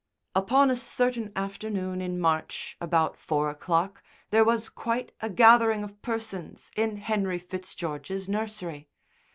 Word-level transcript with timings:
Upon 0.33 0.71
a 0.71 0.75
certain 0.75 1.31
afternoon 1.35 2.01
in 2.01 2.19
March 2.19 2.75
about 2.81 3.15
four 3.19 3.51
o'clock, 3.51 4.01
there 4.31 4.43
was 4.43 4.67
quite 4.67 5.11
a 5.19 5.29
gathering 5.29 5.83
of 5.83 6.01
persons 6.01 6.71
in 6.75 6.97
Henry 6.97 7.37
Fitzgeorge's 7.37 8.27
nursery. 8.27 8.89